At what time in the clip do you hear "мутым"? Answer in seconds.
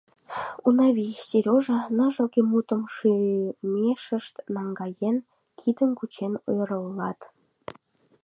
2.51-2.81